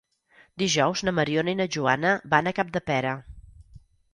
[0.61, 3.13] Dijous na Mariona i na Joana van a Capdepera.